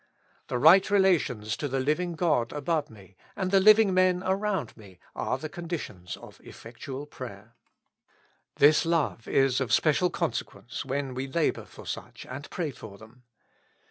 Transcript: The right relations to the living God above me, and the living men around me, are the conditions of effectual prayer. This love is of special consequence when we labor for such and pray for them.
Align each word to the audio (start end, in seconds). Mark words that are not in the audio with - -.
The 0.47 0.57
right 0.57 0.89
relations 0.89 1.55
to 1.57 1.67
the 1.67 1.79
living 1.79 2.13
God 2.13 2.51
above 2.53 2.89
me, 2.89 3.15
and 3.35 3.51
the 3.51 3.59
living 3.59 3.93
men 3.93 4.23
around 4.25 4.75
me, 4.75 4.97
are 5.15 5.37
the 5.37 5.47
conditions 5.47 6.17
of 6.17 6.41
effectual 6.43 7.05
prayer. 7.05 7.55
This 8.55 8.83
love 8.83 9.27
is 9.27 9.61
of 9.61 9.71
special 9.71 10.09
consequence 10.09 10.83
when 10.83 11.13
we 11.13 11.27
labor 11.27 11.65
for 11.65 11.85
such 11.85 12.25
and 12.25 12.49
pray 12.49 12.71
for 12.71 12.97
them. 12.97 13.25